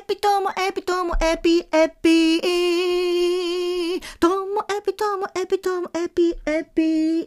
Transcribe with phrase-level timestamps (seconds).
[0.00, 2.40] エピともエピともエピエピ
[4.18, 7.26] ともエピともエピともエピエピ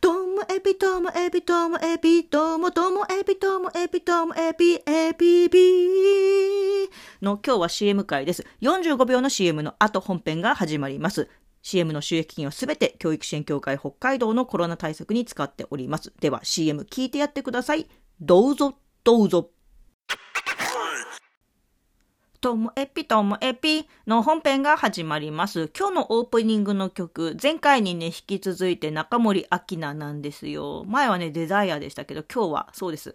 [0.00, 5.58] ともエピともエピともエピともともエピともエピともエピエピピ
[7.20, 8.46] の今日は CM 回です。
[8.60, 11.28] 45秒の CM の後本編が始まります。
[11.62, 16.12] CM の収益金をすべて教育支援協会北海道のコロナ対策に使っております。
[16.20, 17.88] では CM 聞いてやってください。
[18.20, 19.50] どうぞ、どうぞ。
[22.42, 25.70] ともエピともエピの本編が始まります。
[25.78, 30.82] 今日のオープニングの曲、前回にね、引き続いて中森明菜なんですよ。
[30.88, 33.14] 前はね、デザイアでしたけど、今日はそうです。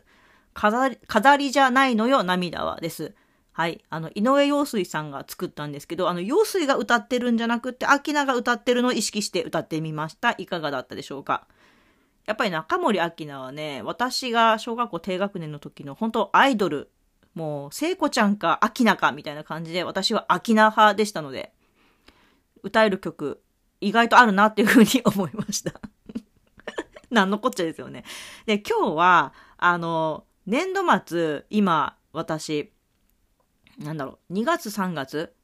[0.54, 3.16] 飾り、飾りじゃないのよ、涙はです。
[3.52, 3.84] はい。
[3.90, 10.36] あの、井上陽水さんが作ったんですけど、あの、陽水が歌ってるんじゃなくって、秋菜が歌ってるのを意識して歌ってみました。
[10.38, 11.48] いかがだったでしょうか？
[12.26, 16.92] やっぱり中森明菜はね、私が小学校低学年の時の本当アイドル、
[17.38, 21.54] もう、聖子ちゃんか秋菜かみたいな感じで、私は秋菜派でしたので、
[22.64, 23.44] 歌える曲、
[23.80, 25.80] 意外とあるなっていうふうに思いました。
[27.12, 28.06] 何のこっちゃですよね。
[28.48, 32.74] で、今日は、あの、年度末、今、私、
[33.78, 35.36] なんだろう、2月3月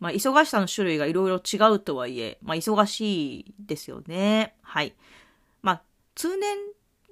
[0.00, 4.56] まあ、忙しさの種類がいろいろ違うとはいえ、まあ、忙しいですよね。
[4.62, 4.94] はい。
[5.60, 5.82] まあ、
[6.14, 6.56] 通年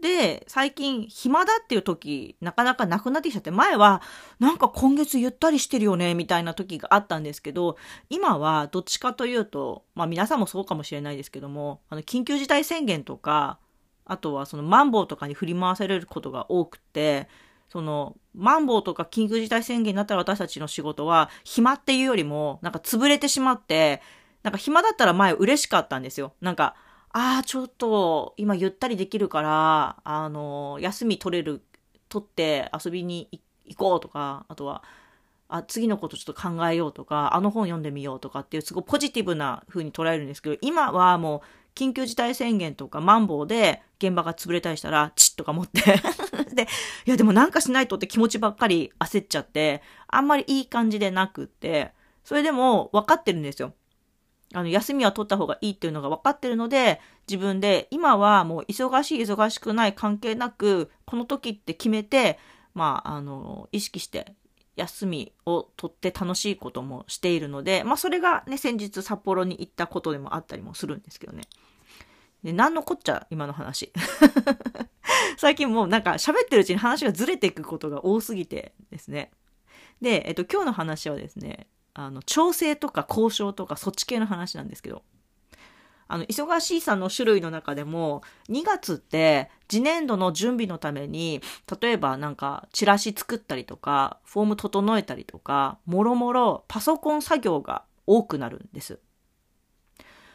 [0.02, 4.02] で最近暇だっていう時、なかなかなくなってきちゃって、前は
[4.40, 7.76] なんか今月ゆったりしてるよね、みたいな時があったんですけど、
[8.10, 13.58] 今はどっちかというと、まあ皆さんもそうかもしれないですけども、あの、緊急事態宣言とか、
[14.04, 17.28] あとはそのマンボウとかに振り回されることが多くて、
[17.68, 24.02] その、マンボウとか緊急事態宣言になったら私たちの仕事は、暇っていうよりも、なんか潰れてしまって、
[24.42, 26.34] なんか暇だったら前嬉しかったんですよ。
[26.40, 26.74] なんか、
[27.14, 31.62] ああ、ちょっと、今ゆったりできるから、あの、休み取れる、
[32.08, 33.28] 取って遊びに
[33.66, 34.82] 行こうとか、あとは、
[35.48, 41.40] あ、次のことちょっと考えようとか、あの本読んでみようとかっていう、すごいポジティブな風に捉えるんですけど、今はもう、
[41.74, 45.80] 緊急事態宣言とかマンボウで現場が潰れたりしたら、チッとか持って
[46.54, 46.66] で、
[47.06, 51.92] いやでもなんかしないとって気持ちばっかり焦っちゃって、あんまりいい感じでなくって、
[52.24, 53.74] それでも分かってるんですよ。
[54.54, 62.38] あの、休みは取った方がいいっていうのが分かってるので、自分で、今はもう忙しい忙しくない関係なく、この時って決めて、
[62.74, 64.34] まあ、あの、意識して
[64.76, 71.42] 休みを取って楽しいこともしているので、まあそれがね、先日札幌に行ったことでもあったりもするんですけどね。
[72.42, 73.92] で、何のこっちゃ、今の話。
[75.36, 79.30] 最近もうなんか喋ってるうちに話がずれていくことが多すぎてですね。
[80.00, 85.02] で、えっと、今日の話はですね、あの、調整とか交渉とかそっち系の話なんですけど、
[86.08, 91.40] あの、忙しいさんの種類の中でも、2月って次年度の準備のために、
[91.80, 98.98] 例えばなんかチラシ作ったりとか、フォーム整えたりとか、もろもろパソコン作業が多くなるんです。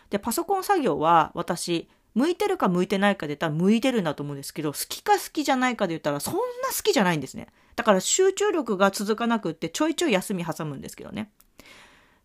[0.09, 6.39] で、パソコン作業は私、向いてるか向いてないかで言ったら向いてるんだと思うんですけど、好きか好きじゃないかで言ったらそんな
[6.75, 7.49] 好きじゃないんですね。
[7.75, 11.29] だから集中力が続かなくってちょいちょい休み挟むんですけどね。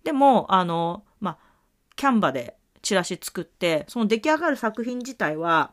[0.04, 1.38] でも、あの、まあ、
[1.96, 5.72] キャンバでチラシ作って、その出来上がる作品自体は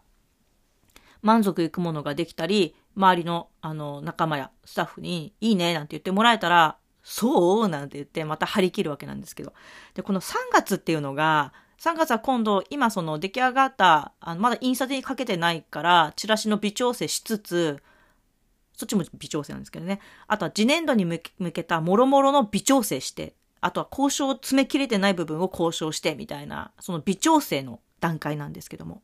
[1.22, 9.54] 満足いくものができたり、周りのあの仲間やスタッフにいいねなんて言ってもらえたら、そうなんて言ってまた張り切るわけなんですけど。
[9.96, 17.82] で、この3月っていうのが、3月は今度、今その出来上がった、あのまだ印刷にかけてないから、チラシの微調整しつつ、
[18.74, 20.00] そっちも微調整なんですけどね。
[20.28, 21.20] あとは次年度に向
[21.52, 29.02] けた諸々の微調整して、あとは交渉を詰め切れてない部分を交渉してみたいな、その微調整の段階なんですけども。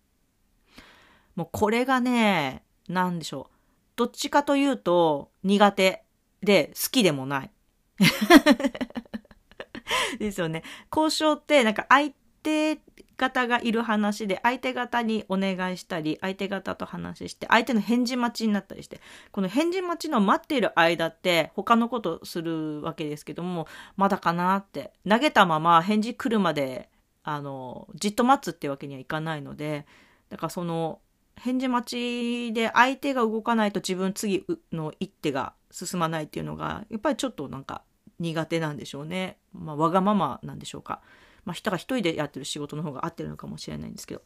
[1.36, 3.56] もうこれがね、なんでしょう。
[3.96, 6.04] どっちかというと苦手
[6.42, 7.52] で好きでもない。
[10.20, 10.64] ですよね。
[10.96, 12.80] 交渉ってなんか相手
[13.18, 19.00] 方がいる話で相手方にお願いしたり相手方と話して相手の返事待ちになったりして
[19.32, 23.68] この返事待ちの待っている間って他のことするわけですけども
[23.98, 26.90] まだかなって投げたまま返事来るまで
[27.24, 29.86] あのじっと待つってわけにはいかないので
[30.30, 31.00] だからその
[31.38, 37.84] 返事待ちで相手が動かないと自分次の一手が進まないっていうのがやっぱりちょっとなんか
[38.20, 39.38] 苦手なんでしょうね。
[39.54, 41.02] まあ、わがままなんでしょうか。
[41.46, 44.22] まあ、人が一人でやってる仕事の方が合ってるのかもしれないんですけど。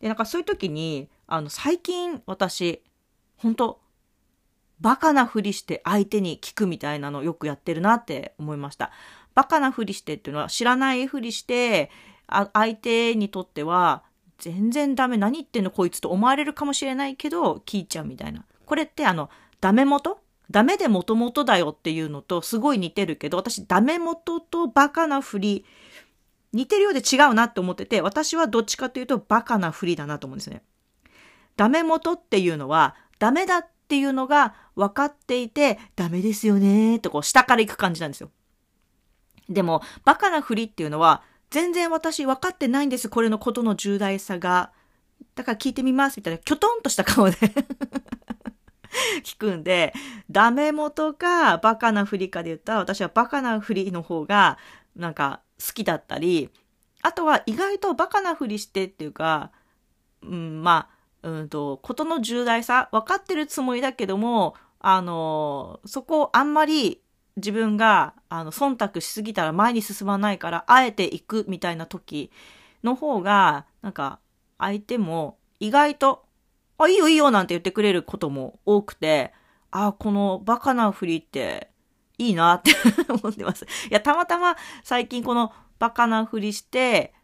[0.00, 2.82] で、なんかそういう時に、あの、最近私、
[3.36, 3.80] 本当
[4.80, 8.90] バカなふりして相手に聞くみたいなのをよくやってるなって思いました。
[9.34, 11.90] バカなふりしてっていうのは知らないふりして、
[12.26, 14.02] あ相手にとっては
[14.38, 18.44] 全然ダメ何言ってんのこいつと思われるかもしれないけど聞いちゃうみたいな。
[18.64, 19.28] これってあの、
[19.60, 20.18] ダメ元？
[20.50, 25.64] ダメでもともとだよっていうのとすごい似てるけど、私ダメ元とバカなふり、
[26.52, 30.62] 似てるようで違うなって思ってて、私はどっちかというとバカなふりだなと思うんですね。
[31.56, 38.30] ダメ元っていうのは、ダメだっていうのが分かっていて、ダメですよねとこう下から行く感じなんですよ。
[39.48, 44.72] でも、バカなふりっていうのは、全然私分かってないんです、これのことの重大さが。
[45.34, 47.36] だから聞いてみます、みたいな、きょとんとした顔で
[49.22, 49.92] 聞くんで、
[50.30, 54.58] ダメ元かバカなふりかで言ったら、私はバカなふりの方が、
[54.96, 56.50] なんか好きだったり、
[57.02, 59.52] あとは意外とバカなふりしてっていうか、
[60.22, 60.88] うん、ま
[61.22, 67.02] あ、うんと、ことの重大さ、分かってるつもりだけども、あの、そこをあんまり
[67.36, 72.30] 自分が、あの、忖度しすぎたら前に進まないから、あえて行くみたいな時
[72.82, 74.18] の方が、なんか、
[74.58, 76.24] 相手も意外と、
[76.78, 79.32] あ、いいよいいよなんて言ってくれることも多くて、
[79.70, 81.69] あ、このバカなふりって
[82.20, 82.72] いいなって
[83.08, 83.64] 思ってます。
[83.64, 87.14] いや、たまたま最近このバカなふりして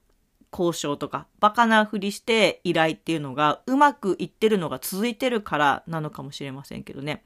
[0.50, 7.22] 交渉とか、バカなふりして依頼っていうのがうまくいってるのが続いてるからなのかもしれませんけどね。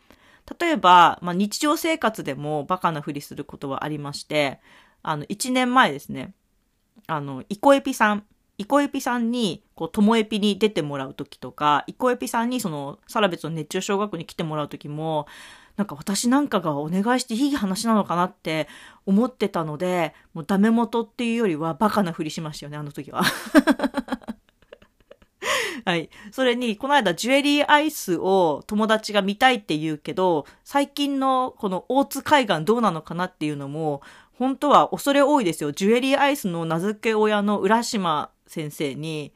[0.59, 4.61] 例えば、まあ、日常生活でもバカなふりすることはありまして、
[5.03, 6.35] あの、1年前ですね、
[7.07, 8.25] あの、イコエピさん、
[8.59, 15.27] イコエピさんに、こう、ともエピに出てもらうときとか、イコエピさんにその、サラベツの熱中小学校に来てもらうときも、
[15.81, 18.69] なんか私なんかがお願いしていい話なのかなって
[19.07, 23.23] 思ってたので、もうダメ元っていうよりはバカなふりしましたよね、あの時は。
[25.87, 26.11] はい。
[26.33, 34.03] それに、この間、ジュエリーアイスを友達が見たいって言うけど、最近のこの大津海岸どうなのかなっていうのも、
[34.35, 35.73] 本当は恐れ多いですよ。
[35.73, 39.33] ジュエリーアイスの名付け親の浦島先生に、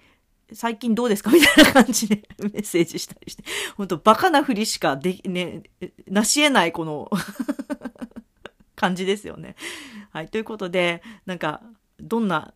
[0.53, 1.31] 最近どうですか？
[1.31, 3.45] みたいな感じで メッセージしたりして。
[3.77, 5.63] 本当バカなふりしかでき、ね、
[6.07, 7.11] なし得ないこの
[8.77, 9.57] 感じですよね。
[10.11, 10.29] はい。
[10.29, 11.63] ということで、なんか、
[11.99, 12.55] どんな、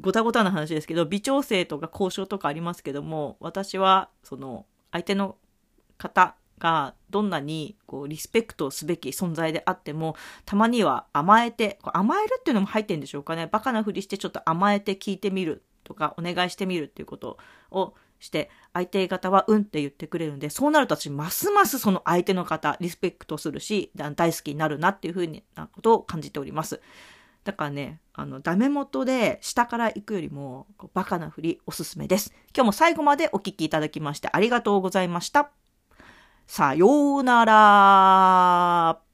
[0.00, 5.36] ごたごたな話ですけど、微調整とか交渉とかありますけども、私は、その、相手の
[5.98, 13.48] 方がどんなにこうリスペクトすべき存在であっても、たまには甘えて、甘えるっていうのも入ってるんでしょうかね。
[13.50, 17.38] バカなふりしてちょっと甘えて聞いてみるとかお願いしてみるっていうこと
[17.70, 26.80] をして相手方はうんって言ってくれるんでそうなると私ますますその相手の方リスペクトするし大好きになるなっていうふうなことを感じております。
[27.44, 32.32] だからねあのダメ元で下から行くよりもバカなふりおすすめです。
[32.54, 35.50] 今日も最後までお聴きいただきましてありがとうございました。
[36.46, 39.11] さようなら。